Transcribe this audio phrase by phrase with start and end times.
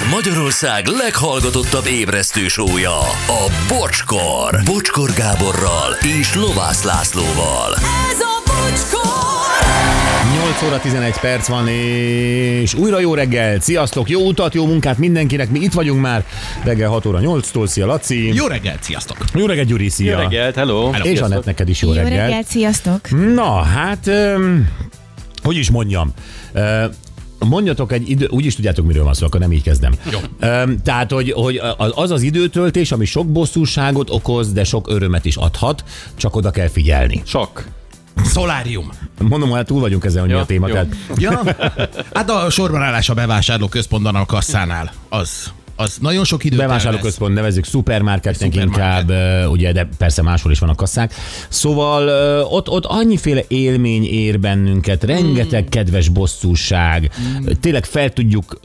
[0.00, 4.60] Ez Magyarország leghallgatottabb ébresztő sója, a Bocskor.
[4.64, 7.74] Bocskor Gáborral és Lovász Lászlóval.
[8.10, 9.10] Ez a bocskor!
[10.44, 13.60] 8 óra 11 perc van, és újra jó reggel.
[13.60, 15.50] Sziasztok, jó utat, jó munkát mindenkinek.
[15.50, 16.24] Mi itt vagyunk már
[16.64, 17.66] reggel 6 óra 8-tól.
[17.66, 18.34] Szia, Laci.
[18.34, 19.16] Jó reggelt, sziasztok!
[19.34, 20.12] jó reggel Gyuri, szia.
[20.12, 20.90] Jó reggelt, hello!
[20.90, 21.04] Hello.
[21.04, 22.26] És Anett, neked is jó, Jó reggel.
[22.26, 23.10] reggelt, sziasztok!
[23.34, 24.68] Na, hát, öm,
[25.42, 26.12] hogy is mondjam,
[27.48, 29.92] Mondjatok egy idő, úgy is tudjátok, miről van szó, akkor nem így kezdem.
[30.10, 30.18] Jó.
[30.40, 35.36] Öm, tehát, hogy, hogy az az időtöltés, ami sok bosszúságot okoz, de sok örömet is
[35.36, 35.84] adhat,
[36.16, 37.22] csak oda kell figyelni.
[37.24, 37.64] Sok.
[38.24, 38.88] Szolárium.
[39.18, 40.66] Mondom, hát túl vagyunk ezen, hogy mi Ja, a téma.
[40.68, 40.72] jó.
[40.74, 41.42] Tehát Ja,
[42.12, 46.58] hát a sorban állás a bevásárló központban a kasszánál, az, az nagyon sok időt.
[46.58, 48.78] Bevásárlóközpont nevezzük szupermarketnek Szupermarket.
[48.78, 51.14] inkább, ö, ugye, de persze máshol is vannak kasszák.
[51.48, 57.10] Szóval ö, ott, ott annyiféle élmény ér bennünket, rengeteg kedves bosszúság,
[57.60, 58.60] tényleg fel tudjuk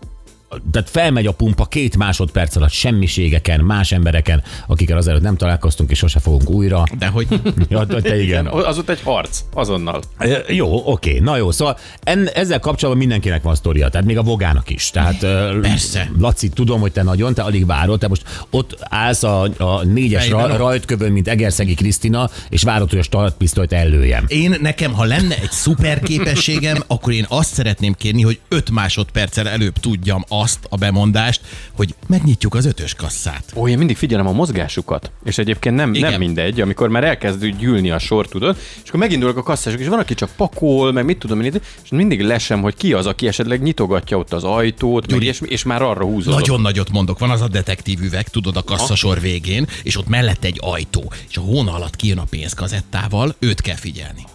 [0.72, 5.98] tehát felmegy a pumpa két másodperc alatt semmiségeken, más embereken, akikkel azelőtt nem találkoztunk, és
[5.98, 6.84] sose fogunk újra.
[6.98, 7.28] De hogy
[7.70, 8.48] Ja, te igen.
[8.48, 10.02] Az ott egy harc, azonnal.
[10.48, 14.70] Jó, oké, na jó, szóval en, ezzel kapcsolatban mindenkinek van sztoria, tehát még a vogának
[14.70, 14.90] is.
[14.90, 15.20] Tehát
[15.62, 16.12] Persze.
[16.20, 20.30] Laci, tudom, hogy te nagyon, te alig várod, te most ott állsz a, a négyes
[20.30, 24.26] ra, rajtkövön, mint Egerszegi Krisztina, és várod, hogy a startpisztolyt ellőjem.
[24.28, 29.48] én nekem, ha lenne egy szuper képességem, akkor én azt szeretném kérni, hogy 5 másodperccel
[29.48, 31.42] előbb tudjam azt a bemondást,
[31.76, 33.44] hogy megnyitjuk az ötös kasszát.
[33.56, 36.10] Ó, én mindig figyelem a mozgásukat, és egyébként nem, Igen.
[36.10, 39.88] nem mindegy, amikor már elkezd gyűlni a sor, tudod, és akkor megindulok a kasszások, és
[39.88, 43.28] van, aki csak pakol, meg mit tudom én, és mindig lesem, hogy ki az, aki
[43.28, 46.34] esetleg nyitogatja ott az ajtót, meg és, és már arra húzol.
[46.34, 50.44] Nagyon nagyot mondok, van az a detektív üveg, tudod, a kasszasor végén, és ott mellett
[50.44, 54.26] egy ajtó, és a hóna alatt kijön a pénzkazettával, őt kell figyelni.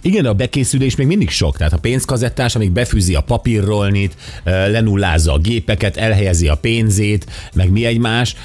[0.00, 1.56] Igen, de a bekészülés még mindig sok.
[1.56, 7.84] Tehát a pénzkazettás, amíg befűzi a papírrolnit, lenullázza a gépeket, elhelyezi a pénzét, meg mi
[7.84, 8.36] egymás,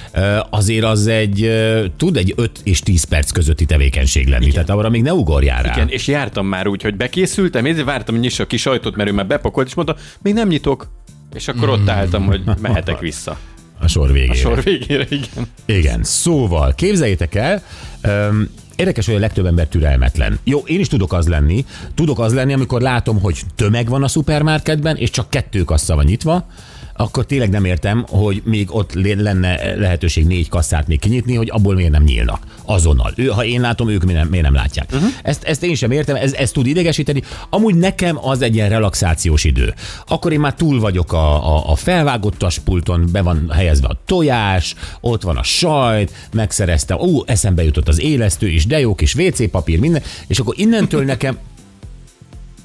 [0.50, 1.52] azért az egy,
[1.98, 4.46] tud egy 5 és 10 perc közötti tevékenység lenni.
[4.46, 4.66] Igen.
[4.66, 5.74] Tehát arra még ne ugorjál rá.
[5.76, 9.10] Igen, és jártam már úgy, hogy bekészültem, én vártam, hogy nyissa a kis ajtót, mert
[9.10, 10.88] ő már bepakolt, és mondta, még nem nyitok.
[11.34, 13.38] És akkor ott álltam, hogy mehetek vissza.
[13.80, 14.32] A sor végére.
[14.32, 15.48] A sor végére, igen.
[15.66, 17.64] Igen, szóval képzeljétek el,
[18.02, 20.40] öm, Érdekes, hogy a legtöbb ember türelmetlen.
[20.44, 21.66] Jó, én is tudok az lenni.
[21.96, 26.06] Tudok az lenni, amikor látom, hogy tömeg van a szupermarketben, és csak kettő kassa van
[26.06, 26.48] nyitva,
[26.96, 31.76] akkor tényleg nem értem, hogy még ott lenne lehetőség négy kasszát még kinyitni, hogy abból
[31.76, 33.14] miért nem nyílnak azonnal.
[33.16, 34.90] Ő, ha én látom, ők miért nem, miért nem látják.
[34.94, 35.10] Uh-huh.
[35.24, 37.22] Ezt, ezt én sem értem, ez, ez tud idegesíteni.
[37.50, 39.74] Amúgy nekem az egy ilyen relaxációs idő.
[40.08, 44.76] Akkor én már túl vagyok a, a, a felvágottas pulton, be van helyezve a tojás,
[45.02, 49.52] ott van a sajt, megszereztem, ó, eszembe jutott az élesztő is, de jó kis WC
[49.52, 51.38] papír, minden, és akkor innentől nekem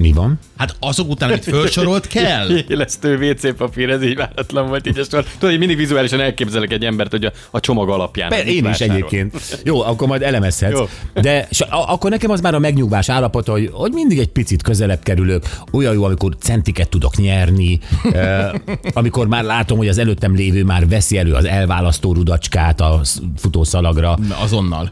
[0.01, 0.39] mi van?
[0.57, 2.49] Hát azok után, amit felsorolt, kell.
[2.69, 5.23] Élesztő WC papír, ez így váratlan volt így a sor.
[5.25, 8.29] Tudod, hogy mindig vizuálisan elképzelek egy embert, hogy a, a csomag alapján.
[8.29, 8.95] Be, én is vásárol.
[8.95, 9.61] egyébként.
[9.65, 10.79] Jó, akkor majd elemezhetsz.
[10.79, 10.89] Jó.
[11.23, 14.63] De s- a- akkor nekem az már a megnyugvás állapot, hogy, hogy mindig egy picit
[14.63, 15.43] közelebb kerülök.
[15.73, 17.79] Olyan jó, amikor centiket tudok nyerni,
[18.13, 18.51] eh,
[18.93, 23.23] amikor már látom, hogy az előttem lévő már veszi elő az elválasztó rudacskát a sz-
[23.37, 24.19] futószalagra.
[24.43, 24.91] Azonnal.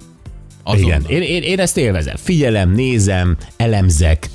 [0.63, 0.87] Azonnal.
[0.89, 2.15] Igen, én, én, én ezt élvezem.
[2.17, 4.29] Figyelem, nézem, elemzek.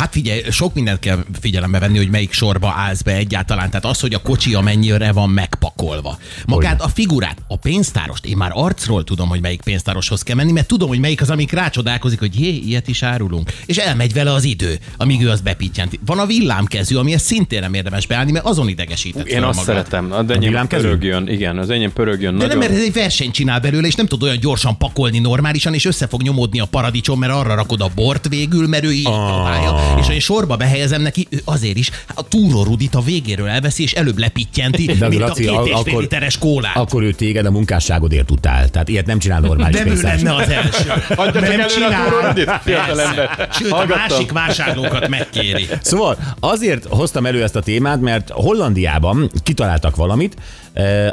[0.00, 3.68] Hát figyelj, sok mindent kell figyelembe venni, hogy melyik sorba állsz be egyáltalán.
[3.70, 6.18] Tehát az, hogy a kocsi mennyire van megpakolva.
[6.46, 10.66] Magát a figurát, a pénztárost, én már arcról tudom, hogy melyik pénztároshoz kell menni, mert
[10.66, 13.52] tudom, hogy melyik az, amik rácsodálkozik, hogy jé, ilyet is árulunk.
[13.66, 15.98] És elmegy vele az idő, amíg ő azt bepítjenti.
[16.06, 19.64] Van a villámkezű, amihez szintén nem érdemes beállni, mert azon idegesített Én azt magad.
[19.64, 22.58] szeretem, de enyém pörögjön, igen, az enyém pörögjön De nagyon.
[22.58, 25.84] nem, mert ez egy versenyt csinál belőle, és nem tud olyan gyorsan pakolni normálisan, és
[25.84, 29.26] össze fog nyomódni a paradicsom, mert arra rakod a bort végül, mert ő így Ah.
[29.28, 29.89] próbálja.
[29.98, 33.82] És ha én sorba behelyezem neki, ő azért is a túró rudit a végéről elveszi,
[33.82, 36.76] és előbb lepittyenti, De mint Laci, a két a- és fél akkor- literes kólát.
[36.76, 38.68] Akkor ő téged a munkásságodért utál.
[38.68, 40.84] Tehát ilyet nem csinál normális nem ő lenne az első.
[41.08, 42.32] Csak nem a csinál.
[42.64, 43.48] Persze.
[43.52, 44.08] Sőt, a Hallgattam.
[44.08, 45.68] másik vásárlókat megkéri.
[45.82, 50.34] Szóval azért hoztam elő ezt a témát, mert Hollandiában kitaláltak valamit,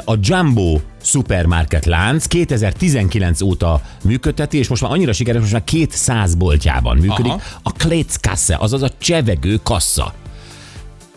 [0.04, 6.34] a Jumbo supermarket lánc 2019 óta működteti, és most már annyira sikeres, most már 200
[6.34, 7.32] boltjában működik.
[7.32, 7.40] Aha.
[7.62, 10.14] A Kletzkasse, azaz a csevegő kassa.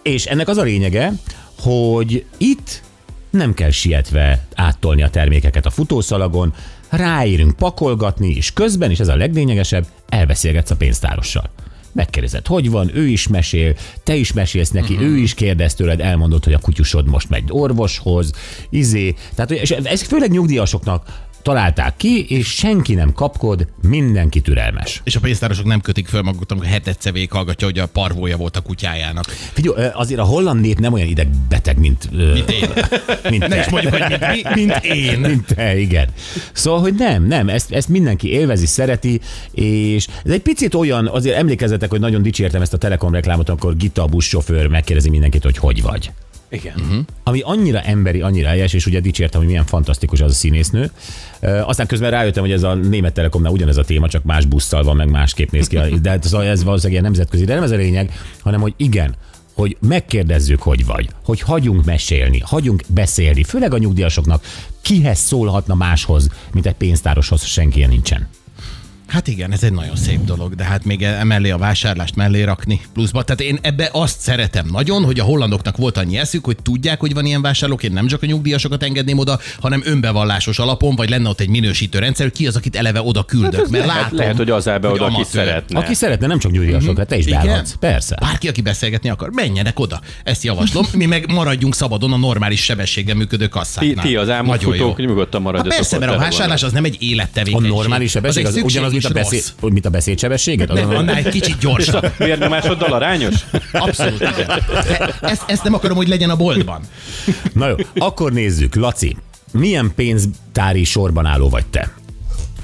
[0.02, 1.14] És ennek az a lényege,
[1.60, 2.82] hogy itt
[3.30, 6.54] nem kell sietve áttolni a termékeket a futószalagon,
[6.90, 11.50] ráérünk pakolgatni, és közben, és ez a leglényegesebb, elbeszélgetsz a pénztárossal.
[11.94, 15.10] Megkérdezed, hogy van, ő is mesél, te is mesélsz neki, uh-huh.
[15.10, 18.32] ő is kérdez tőled, elmondod, hogy a kutyusod most megy orvoshoz,
[18.70, 19.16] izé.
[19.36, 25.02] Tehát, és ez főleg nyugdíjasoknak találták ki, és senki nem kapkod, mindenki türelmes.
[25.04, 28.62] És a pénztárosok nem kötik föl magukat, amikor hetetsze hallgatja, hogy a parvója volt a
[28.62, 29.26] kutyájának.
[29.28, 32.70] Figyelj, azért a holland nép nem olyan idegbeteg, mint, Mint én.
[33.30, 35.20] mint Ne is mondjuk, hogy mint, mi- mint én.
[35.32, 36.08] Mint te, igen.
[36.52, 39.22] Szóval, hogy nem, nem, ezt, ezt mindenki élvezi, szereti,
[39.52, 43.76] és ez egy picit olyan, azért emlékezzetek, hogy nagyon dicsértem ezt a Telekom reklámot, amikor
[43.76, 46.12] Gita a buszsofőr megkérdezi mindenkit, hogy hogy vagy.
[46.52, 46.74] Igen.
[46.78, 47.00] Mhm.
[47.24, 50.92] Ami annyira emberi, annyira helyes, és ugye dicsértem, hogy milyen fantasztikus az a színésznő.
[51.40, 54.84] Ö, Aztán közben rájöttem, hogy ez a német telekomnál ugyanez a téma, csak más busszal
[54.84, 55.78] van, meg másképp néz ki.
[56.02, 58.12] De szóval ez valószínűleg ilyen nemzetközi, de nem ez a lényeg,
[58.42, 59.16] hanem hogy igen,
[59.54, 64.44] hogy megkérdezzük, hogy vagy, hogy hagyjunk mesélni, hagyjunk beszélni, főleg a nyugdíjasoknak,
[64.82, 68.28] kihez szólhatna máshoz, mint egy pénztároshoz, senki ilyen nincsen.
[69.12, 72.82] Hát igen, ez egy nagyon szép dolog, de hát még emellé a vásárlást mellé rakni
[72.94, 73.24] pluszba.
[73.24, 77.14] Tehát én ebbe azt szeretem nagyon, hogy a hollandoknak volt annyi eszük, hogy tudják, hogy
[77.14, 81.30] van ilyen vásárlók, én nem csak a nyugdíjasokat engedném oda, hanem önbevallásos alapon, vagy lenne
[81.30, 83.56] ott egy minősítő rendszer, hogy ki az, akit eleve oda küldök.
[83.56, 85.80] Hát mert lehet, látom, lehet, hogy az áll be hogy oda, aki szeretne.
[85.80, 87.76] Aki szeretne, nem csak nyugdíjasok, hát te is beállhatsz.
[87.80, 88.18] Persze.
[88.20, 90.02] Bárki, aki beszélgetni akar, menjenek oda.
[90.24, 90.86] Ezt javaslom.
[90.94, 94.06] Mi meg maradjunk szabadon a normális sebességgel működő Ti, kasszáknál.
[94.06, 95.76] ti az álmodfutók, nyugodtan Hát maradjatok.
[95.76, 97.70] persze, mert a vásárlás az nem egy A élettevékenység.
[97.72, 100.70] normális sebesség az, ugyanaz, mint a, beszéd, mint a beszédsebességet?
[100.70, 102.12] Az Nem, annál egy kicsit gyorsabb.
[102.18, 103.36] Vérnyomásoddal arányos?
[103.72, 104.22] Abszolút.
[105.22, 106.82] Ezt, ezt nem akarom, hogy legyen a boltban.
[107.54, 108.76] Na jó, akkor nézzük.
[108.76, 109.18] Laci,
[109.52, 111.92] milyen pénztári sorban álló vagy te?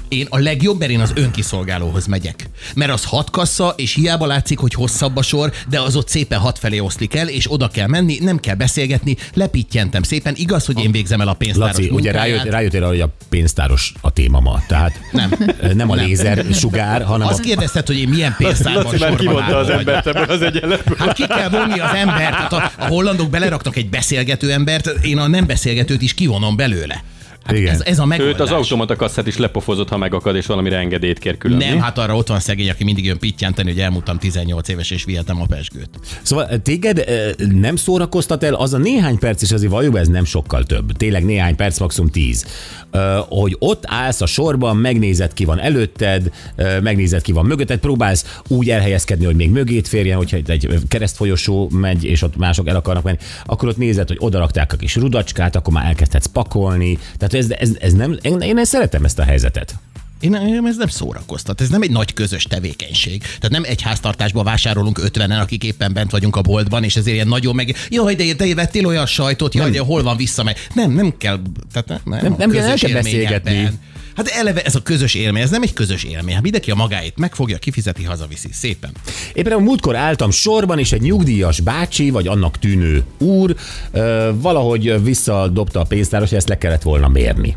[0.08, 2.48] Én a legjobb, mert én az önkiszolgálóhoz megyek.
[2.74, 6.38] Mert az hat kassa, és hiába látszik, hogy hosszabb a sor, de az ott szépen
[6.38, 10.34] hat felé oszlik el, és oda kell menni, nem kell beszélgetni, lepítjentem szépen.
[10.36, 12.36] Igaz, hogy én végzem el a pénztáros Laci, ugye munkáját.
[12.36, 14.62] rájött, rájöttél arra, hogy a pénztáros a téma ma.
[14.68, 15.30] Tehát Nem.
[15.74, 17.42] nem a lézer sugár, hanem Azt a...
[17.42, 20.96] kérdezted, hogy én milyen pénztárban Laci már álló az embert ebből az egyenletből.
[20.98, 22.34] Hát ki kell vonni az embert.
[22.34, 27.02] Hát a, a hollandok beleraknak egy beszélgető embert, én a nem beszélgetőt is kivonom belőle.
[27.48, 27.74] Hát Igen.
[27.74, 28.34] ez, ez a megoldás.
[28.34, 31.56] Őt az automata kasszát is lepofozott, ha megakad, és valamire engedélyt kér külön.
[31.56, 31.78] Nem, mi?
[31.78, 35.40] hát arra ott van szegény, aki mindig jön pittyenteni, hogy elmúltam 18 éves, és vihetem
[35.40, 35.90] a pesgőt.
[36.22, 40.24] Szóval téged eh, nem szórakoztat el az a néhány perc, és azért valójában ez nem
[40.24, 40.92] sokkal több.
[40.92, 42.46] Tényleg néhány perc, maximum tíz.
[42.90, 47.78] Eh, Hogy ott állsz a sorban, megnézed ki van előtted, eh, megnézed ki van mögötted,
[47.78, 52.76] próbálsz úgy elhelyezkedni, hogy még mögét férjen, hogyha egy keresztfolyosó megy, és ott mások el
[52.76, 56.98] akarnak menni, akkor ott nézed, hogy odarakták a kis rudacskát, akkor már elkezdhetsz pakolni.
[57.16, 58.70] Tehát ez, ez, ez nem, én, én ezt
[59.04, 59.74] ezt a helyzetet.
[60.20, 63.20] Én engem ez nem szórakoztat, ez nem egy nagy közös tevékenység.
[63.22, 67.28] Tehát nem egy háztartásban vásárolunk 50-en, akik éppen bent vagyunk a boltban, és ezért ilyen
[67.28, 67.76] nagyon meg.
[67.88, 70.56] Jaj, de te vettél olyan sajtot, jaj, de hol van visszamegy.
[70.74, 71.40] Nem, nem kell.
[71.72, 73.70] Tehát nem, nem, Nem- nem kell- nem kell beszélgetni.
[74.16, 76.34] Hát eleve ez a közös élmény, ez nem egy közös élmény.
[76.34, 78.48] Hát mindenki a magáét megfogja, kifizeti, hazaviszi.
[78.52, 78.90] Szépen.
[79.32, 83.56] Éppen a múltkor álltam sorban, és egy nyugdíjas bácsi, vagy annak tűnő úr
[83.90, 87.56] ö, valahogy visszadobta a pénztáros, hogy ezt le kellett volna mérni.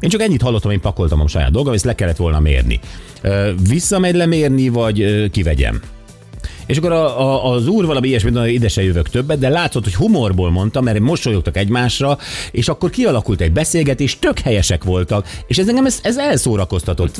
[0.00, 2.80] Én csak ennyit hallottam, én pakoltam a saját dolgom, ezt le kellett volna mérni.
[3.68, 5.80] Visszamegy lemérni, vagy kivegyem?
[6.66, 9.84] És akkor a, a, az úr valami ilyesmit mondta, ide se jövök többet, de látszott,
[9.84, 12.18] hogy humorból mondta, mert mosolyogtak egymásra,
[12.50, 17.18] és akkor kialakult egy beszélgetés, tök helyesek voltak, és ez engem ez, ez elszórakoztatott.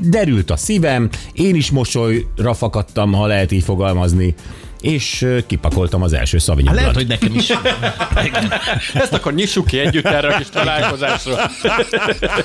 [0.00, 4.34] Derült a szívem, én is mosolyra fakadtam, ha lehet így fogalmazni,
[4.80, 6.76] és kipakoltam az első Hát szavinyulat.
[6.80, 7.48] lehet, hogy nekem is.
[8.94, 11.50] Ezt akkor nyissuk ki együtt erre a kis találkozásra.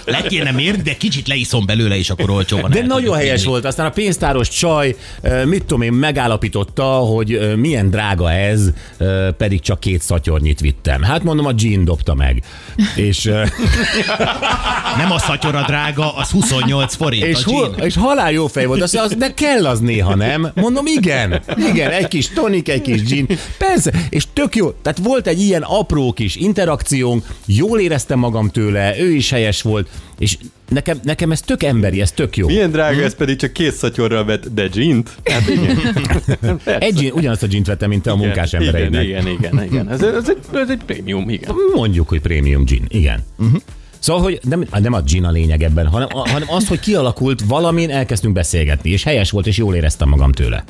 [0.05, 2.71] Le kéne mérni, de kicsit leiszom belőle, és akkor olcsóban.
[2.71, 3.49] De nagyon helyes vinni.
[3.51, 3.65] volt.
[3.65, 4.95] Aztán a pénztáros csaj,
[5.45, 8.61] mit tudom én, megállapította, hogy milyen drága ez,
[9.37, 11.01] pedig csak két szatyornyit vittem.
[11.01, 12.43] Hát mondom, a Jean dobta meg.
[12.95, 13.23] És,
[14.97, 17.23] Nem a szatyora drága, az 28 forint.
[17.23, 17.85] és, a hol, gin.
[17.85, 18.81] és halál jó fej volt.
[18.81, 20.51] Azt mondja, az, de kell az néha, nem?
[20.55, 21.41] Mondom, igen.
[21.71, 23.27] Igen, egy kis tonik, egy kis gin.
[23.57, 24.71] Persze, és tök jó.
[24.71, 29.89] Tehát volt egy ilyen apró kis interakciónk, jól éreztem magam tőle, ő is helyes volt,
[30.19, 30.37] és
[30.69, 32.47] nekem, nekem ez tök emberi, ez tök jó.
[32.47, 35.09] Milyen drága, ez pedig csak két szatyorral vett, de gint?
[35.23, 36.59] Hát igen.
[36.79, 39.03] Egy gin, ugyanazt a gint vettem, mint te a munkás igen, embereinek.
[39.03, 39.89] igen, igen, igen.
[39.89, 41.55] Ez, ez, egy, ez egy prémium, igen.
[41.75, 43.25] Mondjuk, hogy prémium gin, igen.
[43.37, 43.61] Uh-huh.
[44.01, 47.41] Szóval, hogy nem, nem a gin a lényeg ebben, hanem, a, hanem az, hogy kialakult,
[47.41, 50.63] valamin elkezdtünk beszélgetni, és helyes volt, és jól éreztem magam tőle.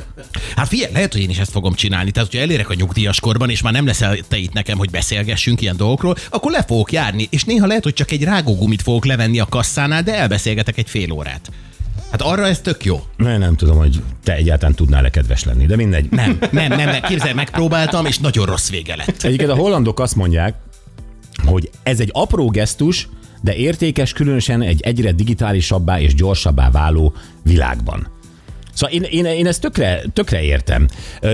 [0.56, 2.12] Hát figyelj, lehet, hogy én is ezt fogom csinálni.
[2.12, 5.62] Tehát, hogyha elérek a nyugdíjas korban, és már nem leszel te itt nekem, hogy beszélgessünk
[5.62, 9.40] ilyen dolgokról, akkor le fogok járni, és néha lehet, hogy csak egy rágógumit fogok levenni
[9.40, 11.52] a kasszánál, de elbeszélgetek egy fél órát.
[12.12, 13.04] Hát arra ez tök jó.
[13.18, 16.10] Nem, nem tudom, hogy te egyáltalán tudnál-e kedves lenni, de mindegy.
[16.10, 17.02] Nem, nem, nem, nem.
[17.02, 19.24] Képzelj, megpróbáltam, és nagyon rossz vége lett.
[19.24, 20.56] Egyébként a hollandok azt mondják,
[21.46, 23.08] hogy ez egy apró gesztus,
[23.42, 28.08] de értékes különösen egy egyre digitálisabbá és gyorsabbá váló világban.
[28.74, 30.88] Szóval én, én, én ezt tökre, tökre értem.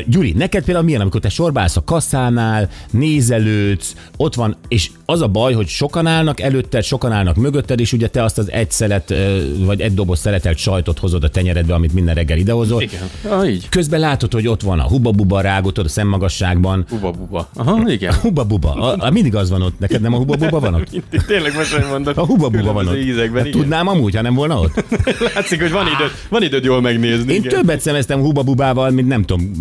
[0.06, 5.28] Gyuri, neked például milyen, amikor te sorbálsz a kasszánál, nézelődsz, ott van, és az a
[5.28, 9.14] baj, hogy sokan állnak előtted, sokan állnak mögötted, és ugye te azt az egy szelet,
[9.58, 12.82] vagy egy doboz szeletelt sajtot hozod a tenyeredbe, amit minden reggel idehozol.
[12.82, 13.10] Igen.
[13.30, 13.70] Ah, így.
[13.70, 16.86] Közben látod, hogy ott van a huba-buba rágotod a szemmagasságban.
[16.90, 17.50] Buba-buba.
[17.56, 18.14] Aha, igen.
[18.14, 18.74] Huba-buba.
[18.74, 19.80] A, a, mindig az van ott.
[19.80, 20.90] Neked nem a huba-buba van ott?
[21.28, 22.18] Tényleg most, hogy mondod.
[22.18, 22.96] A huba-buba van ott.
[22.96, 23.52] Ízekben, Hát.
[23.52, 24.84] Tudnám amúgy, ha nem volna ott.
[25.36, 27.27] Látszik, hogy van időd, van időd jól megnézni.
[27.30, 27.50] Én igen.
[27.52, 29.52] többet szemeztem hubabubával, mint nem tudom,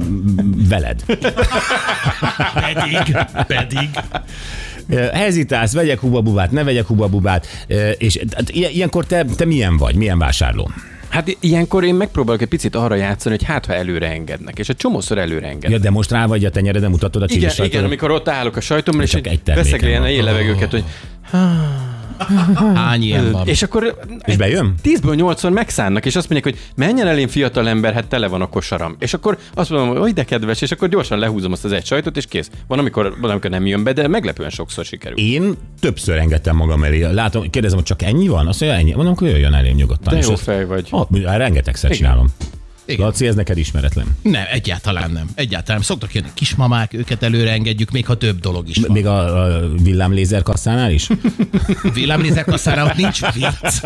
[0.68, 1.02] veled.
[2.54, 3.88] Pedig, pedig.
[5.12, 7.46] Hezitálsz, vegyek hubabubát, ne vegyek hubabubát,
[7.98, 10.70] és hát ilyen- ilyenkor te, te milyen vagy, milyen vásárló?
[11.08, 14.76] Hát ilyenkor én megpróbálok egy picit arra játszani, hogy hát ha előre engednek, és egy
[14.76, 15.70] csomószor előre engednek.
[15.70, 17.86] Ja, de most rá vagy a tenyeredre, mutatod a Igen, csilis igen, sajtot?
[17.86, 20.84] amikor ott állok a sajtommal, és Csak egy egy terméken veszek ilyen éjjel levegőket, hogy
[22.74, 23.46] Hány ilyen van?
[23.46, 24.74] és akkor És bejön?
[24.84, 28.40] 10-ből 8-szor megszánnak, és azt mondják, hogy menjen el én fiatal ember, hát tele van
[28.40, 28.96] a kosaram.
[28.98, 32.16] És akkor azt mondom, hogy de kedves, és akkor gyorsan lehúzom azt az egy sajtot,
[32.16, 32.50] és kész.
[32.66, 35.18] Van, amikor, van, amikor nem jön be, de meglepően sokszor sikerül.
[35.18, 37.02] Én többször engedtem magam elé.
[37.12, 38.46] Látom, kérdezem, hogy csak ennyi van?
[38.46, 38.92] Azt mondja, ennyi.
[38.94, 40.12] Mondom, akkor jöjjön elém nyugodtan.
[40.12, 40.88] De És jó azt- fej vagy.
[40.90, 42.02] Ah, rengetegszer Igen.
[42.02, 42.26] csinálom.
[42.86, 43.06] Igen.
[43.06, 44.16] Laci, ez neked ismeretlen.
[44.22, 45.30] Nem, egyáltalán nem.
[45.34, 45.82] Egyáltalán nem.
[45.82, 48.90] Szoktak jönni kismamák, őket előre engedjük, még ha több dolog is van.
[48.92, 51.08] Még a, a villámlézer kasszánál is?
[51.94, 53.84] Villámlézer kasszára ott nincs vicc.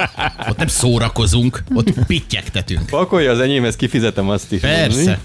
[0.49, 2.87] Ott nem szórakozunk, ott pittyegtetünk.
[2.87, 4.61] Pakolja az enyémhez, kifizetem azt is.
[4.61, 5.19] Persze.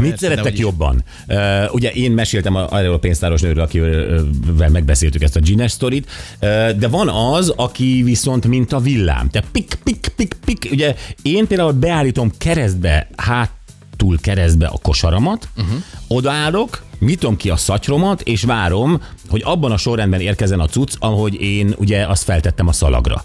[0.00, 1.04] Mit Persze, szerettek jobban?
[1.28, 6.10] Uh, ugye én meséltem a- arról a pénztáros nőről, akivel megbeszéltük ezt a Gines sztorit,
[6.40, 9.30] uh, de van az, aki viszont mint a villám.
[9.30, 10.68] Te pik, pik, pik, pik.
[10.72, 15.82] Ugye én például beállítom keresztbe, hátul keresztbe a kosaramat, uh-huh.
[16.08, 21.40] odaállok, nyitom ki a szatyromat, és várom, hogy abban a sorrendben érkezzen a cucc, ahogy
[21.40, 23.24] én ugye azt feltettem a szalagra.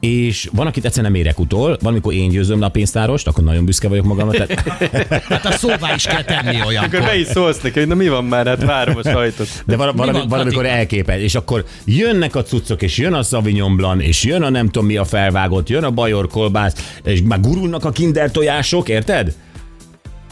[0.00, 3.44] És van, akit egyszerűen nem érek utol, van, amikor én győzöm le a pénztárost, akkor
[3.44, 4.46] nagyon büszke vagyok magamra.
[4.46, 4.68] Tehát
[5.28, 7.00] Hát a szóvá is kell tenni Akkor olyankor.
[7.00, 9.48] be is szólsz neki, hogy na mi van már, hát várom a sajtot.
[9.66, 13.76] De val- valami, van, valamikor elképel, és akkor jönnek a cuccok, és jön a Sauvignon
[13.76, 17.40] Blanc, és jön a nem tudom mi a felvágott, jön a bajor kolbász, és már
[17.40, 19.34] gurulnak a kinder tojások, érted?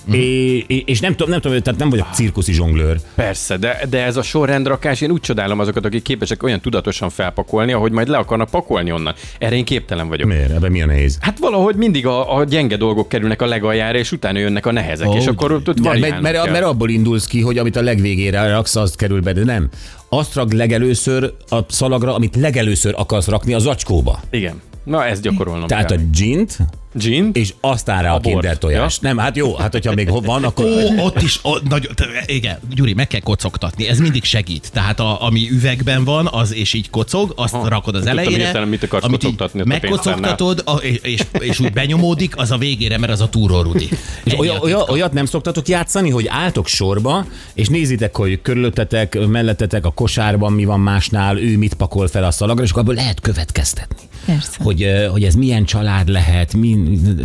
[0.07, 0.19] Mhm.
[0.19, 2.97] É, és nem tudom, nem tudom, tehát nem vagyok cirkuszi zsonglőr.
[3.15, 7.73] Persze, de, de ez a sorrendrakás, én úgy csodálom azokat, akik képesek olyan tudatosan felpakolni,
[7.73, 9.15] ahogy majd le akarnak pakolni onnan.
[9.39, 10.29] Erre én képtelen vagyok.
[10.29, 10.51] Miért?
[10.51, 11.19] Ebben mi a nehéz?
[11.21, 15.09] Hát valahogy mindig a, a gyenge dolgok kerülnek a legaljára, és utána jönnek a nehezek,
[15.09, 16.53] Ó, és akkor ott, ott mert, mert, kell.
[16.53, 19.69] mert abból indulsz ki, hogy amit a legvégére raksz, azt kerül be, de nem.
[20.09, 24.21] Azt rak legelőször a szalagra, amit legelőször akarsz rakni a zacskóba.
[24.31, 24.61] Igen.
[24.87, 26.05] Na, ezt gyakorolnom Tehát a kell.
[26.13, 26.59] gint,
[26.95, 27.31] Gin?
[27.33, 28.99] és azt áll rá a, A kinder tojás.
[28.99, 30.65] Nem, hát jó, hát hogyha még van, akkor...
[30.65, 34.71] Ó, ott is, nagyon, te- igen, Gyuri, meg kell kocogtatni, ez mindig segít.
[34.73, 37.69] Tehát a, ami üvegben van, az és így kocog, azt Aha.
[37.69, 38.45] rakod az Nem tudtam elejére.
[38.45, 42.51] hirtelen, mit akarsz amit kocogtatni ott a Megkocogtatod, a, és, és, és, úgy benyomódik, az
[42.51, 43.89] a végére, mert az a túró Rudi.
[44.25, 44.93] És a olyan, titka.
[44.93, 50.65] olyat nem szoktatok játszani, hogy álltok sorba, és nézitek, hogy körülöttetek, mellettetek a kosárban mi
[50.65, 54.06] van másnál, ő mit pakol fel a szalagra, és akkor abból lehet következtetni.
[54.27, 54.51] Persze.
[54.63, 56.77] Hogy, hogy ez milyen család lehet, mi,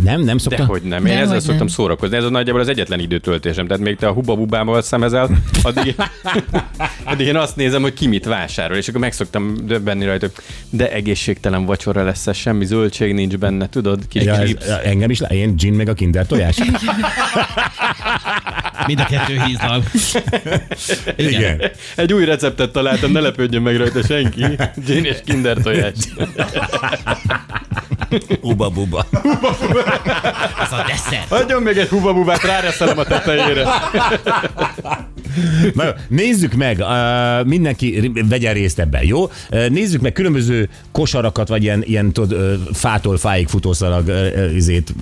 [0.02, 0.58] nem, nem szokta?
[0.58, 0.98] Dehogy nem.
[0.98, 1.66] Én Dehogy ezzel szoktam nem.
[1.66, 2.16] szórakozni.
[2.16, 3.66] Ez a nagyjából az egyetlen időtöltésem.
[3.66, 5.30] Tehát még te a huba-bubával szemezel,
[5.62, 5.94] addig,
[7.04, 10.44] addig én azt nézem, hogy ki mit vásárol, és akkor meg szoktam döbbenni rajta, hogy
[10.70, 14.08] de egészségtelen vacsora lesz ez, semmi zöldség nincs benne, tudod?
[14.08, 14.50] Kis Ja, ez,
[14.84, 16.56] engem is, le- én gin meg a kinder tojás.
[18.86, 19.82] Mind a kettő hízlal.
[21.16, 21.40] Igen.
[21.40, 21.70] Igen.
[21.96, 24.44] Egy új receptet találtam, ne lepődjön meg rajta senki.
[24.86, 25.94] Gin és kinder tojás.
[28.40, 29.06] Uba buba.
[30.60, 31.32] Az a desszert.
[31.32, 33.64] Adjon még egy huba-bubát, ráreszelem a tetejére.
[35.74, 39.22] Na, nézzük meg, uh, mindenki vegyen részt ebben, jó?
[39.22, 44.94] Uh, nézzük meg különböző kosarakat, vagy ilyen, ilyen uh, fától fáig futószalag uh, izét,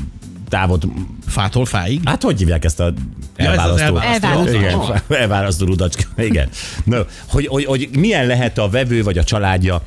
[0.50, 0.86] távot.
[1.26, 2.00] Fától fáig.
[2.04, 2.92] Hát hogy hívják ezt a
[3.36, 3.96] Ja, ez elválasztó?
[3.96, 4.58] elválasztó.
[4.58, 6.02] Igen, elválasztó rudacska.
[6.16, 6.48] Igen.
[6.84, 9.82] No, hogy, hogy, hogy, milyen lehet a vevő vagy a családja?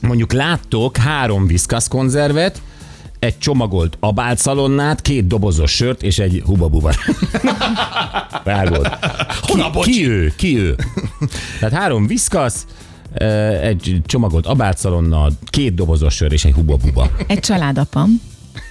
[0.00, 2.62] Mondjuk láttok három viszkasz konzervet,
[3.18, 6.92] egy csomagolt abáltszalonnát, két dobozos sört és egy hubabuba.
[8.44, 8.98] Vágod.
[9.82, 10.32] Ki, ki ő?
[10.36, 10.76] Ki ő?
[11.60, 12.66] Tehát három viszkasz,
[13.62, 17.10] egy csomagolt abáltszalonna, két dobozos sör és egy hubabuba.
[17.26, 18.20] Egy családapam,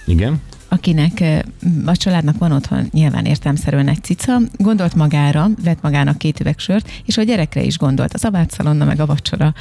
[0.06, 0.40] Igen?
[0.68, 1.44] akinek
[1.86, 6.90] a családnak van otthon nyilván értelmszerűen egy cica, gondolt magára, vett magának két üveg sört,
[7.04, 9.54] és a gyerekre is gondolt, az abátszalonna meg a vacsora.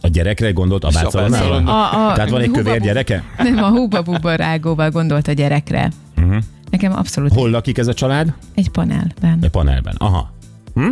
[0.00, 1.70] A gyerekre gondolt abáltszalonna.
[1.72, 3.24] A, a, Tehát van egy kövér gyereke?
[3.36, 5.90] Nem, a huba-buba rágóval gondolt a gyerekre.
[6.16, 6.36] Uh-huh.
[6.70, 8.34] Nekem abszolút Hol lakik ez a család?
[8.54, 9.38] egy panelben.
[9.42, 9.94] A panelben.
[9.98, 10.32] Aha.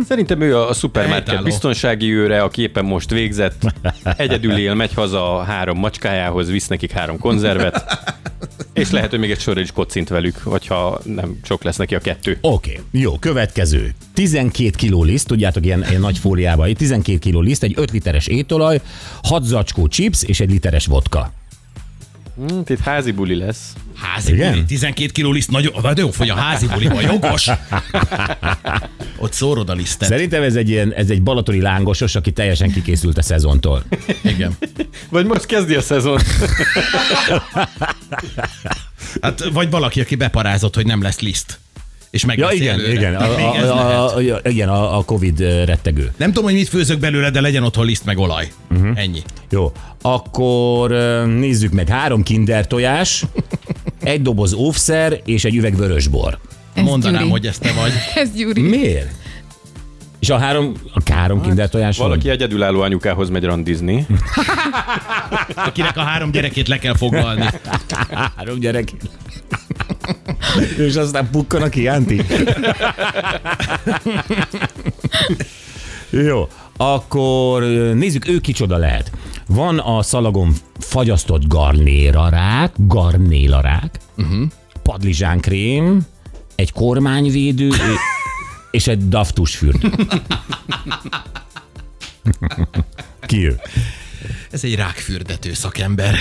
[0.07, 3.73] Szerintem ő a, a szupermarket biztonsági őre, aki éppen most végzett,
[4.17, 7.83] egyedül él, megy haza a három macskájához, visz nekik három konzervet,
[8.79, 11.99] És lehet, hogy még egy sorra is kocint velük, hogyha nem sok lesz neki a
[11.99, 12.37] kettő.
[12.41, 13.01] Oké, okay.
[13.01, 13.93] jó, következő.
[14.13, 18.81] 12 kiló liszt, tudjátok, ilyen, ilyen nagy fóliában, 12 kiló liszt, egy 5 literes étolaj,
[19.23, 21.33] 6 zacskó chips és egy literes vodka.
[22.35, 23.73] Hm, itt házi buli lesz.
[24.01, 24.51] Házi Igen?
[24.51, 27.49] buli, 12 kiló liszt, nagyon, nagyon fogy a házi buliba, jogos.
[29.17, 30.09] Ott szórod a lisztet.
[30.09, 33.83] Szerintem ez egy, ilyen, ez egy balatoni lángosos, aki teljesen kikészült a szezontól.
[34.23, 34.57] Igen.
[35.09, 36.19] Vagy most kezdi a szezon.
[39.21, 41.59] Hát, vagy valaki, aki beparázott, hogy nem lesz liszt.
[42.09, 46.11] És meg Ja, igen, igen, a, a, a, a, igen, a, a Covid rettegő.
[46.17, 48.51] Nem tudom, hogy mit főzök belőle, de legyen otthon liszt meg olaj.
[48.71, 48.99] Uh-huh.
[48.99, 49.21] Ennyi.
[49.49, 50.89] Jó, akkor
[51.25, 51.87] nézzük meg.
[51.87, 53.23] Három kinder tojás,
[54.09, 56.37] egy doboz óvszer és egy üveg vörösbor.
[56.73, 57.31] Ez Mondanám, Gyuri.
[57.31, 57.91] hogy ezt te vagy.
[58.23, 58.61] Ez Gyuri.
[58.61, 59.11] Miért?
[60.19, 62.07] És a három, a három kinder tojás van?
[62.07, 64.05] Valaki egyedülálló anyukához megy randizni.
[65.55, 67.45] Akinek a három gyerekét le kell foglalni.
[68.35, 68.91] Három gyerek.
[70.77, 72.21] És aztán pukkan a kiánti.
[76.09, 76.47] Jó,
[76.77, 77.63] akkor
[77.93, 79.11] nézzük, ő kicsoda lehet.
[79.47, 80.53] Van a szalagon
[80.89, 84.47] fagyasztott garnélarák, garnélarák, uh-huh.
[84.83, 86.01] padlizsánkrém,
[86.55, 87.69] egy kormányvédő
[88.71, 89.89] és egy daftus fürdő.
[93.25, 93.59] Ki ő?
[94.51, 96.15] Ez egy rákfürdető szakember.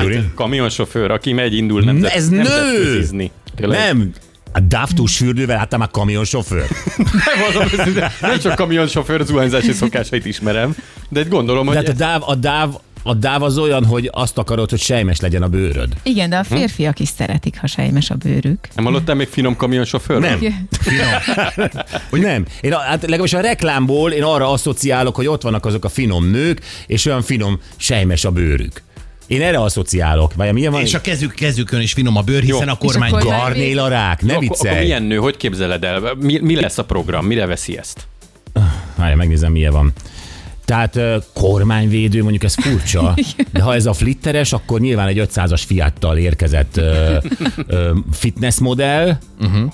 [0.00, 0.20] Gyuri?
[0.34, 2.36] Kamionsofőr, aki megy, indul nemzet, Ez nő!
[2.36, 3.30] nemzetközizni.
[3.56, 4.12] Nem,
[4.52, 6.66] a daftus fürdővel láttam már kamionsofőr.
[7.42, 10.76] Mondom, őszintén, nem csak kamionsofőr zuhanyzási szokásait ismerem,
[11.08, 14.38] de gondolom, hogy De hát a dáv, a dáv, a dáv az olyan, hogy azt
[14.38, 15.92] akarod, hogy sejmes legyen a bőröd.
[16.02, 18.68] Igen, de a férfiak is szeretik, ha sejmes a bőrük.
[18.74, 20.20] nem hallottál még finom kamionsofőr?
[20.20, 20.38] Nem.
[22.10, 22.46] Hogy nem.
[22.60, 26.30] Én a, hát legalábbis a reklámból én arra asszociálok, hogy ott vannak azok a finom
[26.30, 28.82] nők, és olyan finom sejmes a bőrük.
[29.26, 30.34] Én erre asszociálok.
[30.34, 30.80] Vagy milyen van?
[30.80, 32.72] És a kezük, kezükön is finom a bőr, hiszen Jó.
[32.72, 33.10] a kormány...
[33.10, 34.82] Akkor- Garnélarák, ne Akkor, akkor viccelj.
[34.84, 36.14] milyen nő, hogy képzeled el?
[36.18, 37.26] Mi, mi lesz a program?
[37.26, 38.06] Mire veszi ezt?
[38.96, 39.92] Várj, megnézem, milyen van.
[40.70, 41.00] Tehát
[41.34, 43.14] kormányvédő, mondjuk ez furcsa,
[43.52, 47.16] de ha ez a flitteres, akkor nyilván egy 500-as fiattal érkezett ö,
[47.66, 49.16] ö, fitness modell,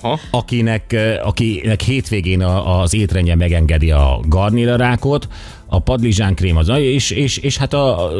[0.01, 0.19] Ha?
[0.31, 5.27] akinek, akinek hétvégén a, az étrendje megengedi a garnélarákot,
[5.65, 8.11] a padlizsánkrém az, és, és, és hát a, a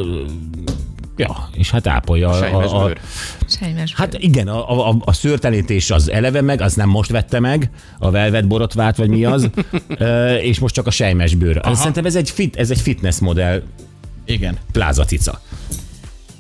[1.17, 2.99] ja, és hát ápolja a, a, a, bőr.
[3.47, 7.69] Sejmes Hát igen, a, a, a szőrtenítés az eleve meg, az nem most vette meg,
[7.99, 9.49] a velvet borotvát, vagy mi az,
[10.49, 11.60] és most csak a sejmes bőr.
[11.63, 11.75] Aha.
[11.75, 13.63] Szerintem ez egy, fit, ez egy fitness modell,
[14.25, 14.58] Igen.
[14.71, 15.41] plázacica.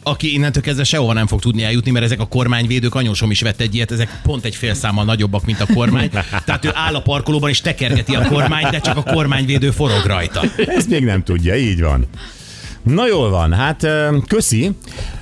[0.03, 3.59] Aki innentől kezdve sehova nem fog tudni eljutni, mert ezek a kormányvédők, anyósom is vett
[3.59, 6.09] egy ilyet, ezek pont egy fél számmal nagyobbak, mint a kormány.
[6.45, 10.41] Tehát ő áll a parkolóban és tekergeti a kormányt, de csak a kormányvédő forog rajta.
[10.57, 12.05] Ezt még nem tudja, így van.
[12.87, 13.87] Na jól van, hát
[14.27, 14.71] köszi.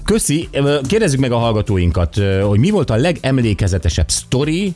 [0.04, 0.49] Köszi.
[0.88, 4.73] Kérdezzük meg a hallgatóinkat, hogy mi volt a legemlékezetesebb sztori,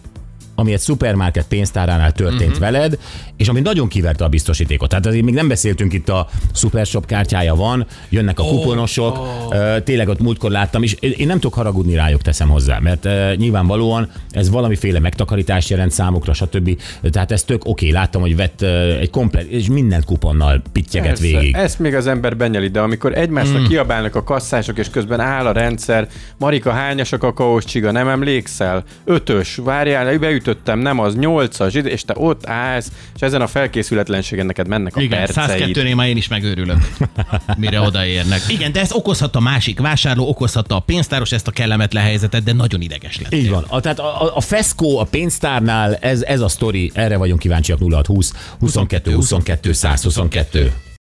[0.60, 2.60] ami egy szupermarket pénztáránál történt uh-huh.
[2.60, 2.98] veled,
[3.38, 4.90] és ami nagyon kiverte a biztosítékot.
[4.90, 9.80] Tehát azért még nem beszéltünk itt a Supershop kártyája van, jönnek a oh, kuponosok, oh.
[9.84, 14.50] tényleg ott múltkor láttam, és én nem tudok haragudni rájuk, teszem hozzá, mert nyilvánvalóan ez
[14.50, 16.82] valamiféle megtakarítás jelent számukra, stb.
[17.12, 18.62] Tehát ez tök oké, láttam, hogy vett
[19.00, 21.56] egy komplet, és minden kuponnal pittyeget Persze, végig.
[21.56, 23.66] Ezt még az ember benyeli, de amikor egymásra mm.
[23.66, 28.84] kiabálnak a kasszások, és közben áll a rendszer, Marika, hányas a kakaós csiga, nem emlékszel?
[29.06, 30.08] Ötös, várjál,
[30.50, 34.96] beütöttem, nem az, nyolcas, ide- és te ott állsz, és ezen a felkészületlenségen neked mennek
[34.96, 35.78] a Igen, perceid.
[35.78, 36.78] 102-nél már én is megőrülök,
[37.58, 38.42] mire odaérnek.
[38.48, 42.54] Igen, de ez okozhatta a másik vásárló, okozhatta a pénztáros ezt a kellemetlen helyzetet, de
[42.54, 43.34] nagyon ideges lett.
[43.34, 43.66] Így van.
[43.68, 47.80] A, tehát a, a, a Feszkó a pénztárnál, ez, ez a sztori, erre vagyunk kíváncsiak
[47.80, 50.72] 0620 22 22 122.